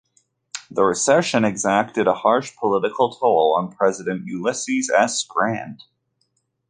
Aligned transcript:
The 0.71 0.81
recession 0.83 1.45
exacted 1.45 2.07
a 2.07 2.15
harsh 2.15 2.55
political 2.57 3.13
toll 3.13 3.53
on 3.55 3.71
President 3.71 4.25
Ulysses 4.25 4.89
S. 4.89 5.23
Grant. 5.23 5.83